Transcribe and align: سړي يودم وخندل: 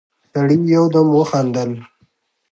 سړي 0.33 0.57
يودم 0.75 1.07
وخندل: 1.17 1.71